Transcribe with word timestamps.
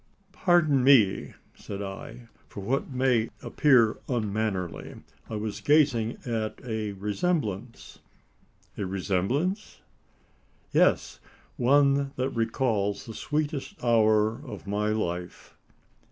"Pardon 0.33 0.83
me!" 0.83 1.35
said 1.53 1.83
I, 1.83 2.27
"for 2.47 2.61
what 2.61 2.89
may 2.89 3.29
appear 3.43 3.99
unmannerly. 4.09 4.95
I 5.29 5.35
was 5.35 5.61
gazing 5.61 6.17
at 6.25 6.59
a 6.65 6.93
resemblance." 6.93 7.99
"A 8.79 8.87
resemblance?" 8.87 9.81
"Yes! 10.71 11.19
one 11.55 12.13
that 12.15 12.29
recalls 12.29 13.05
the 13.05 13.13
sweetest 13.13 13.75
hour 13.83 14.41
of 14.43 14.65
my 14.65 14.89
life." 14.89 15.55